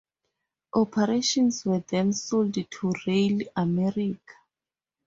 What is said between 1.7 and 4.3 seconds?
then sold to RailAmerica.